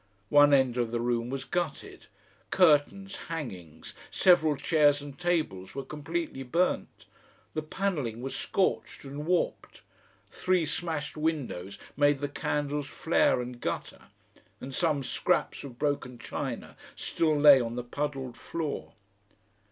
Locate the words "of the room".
0.77-1.29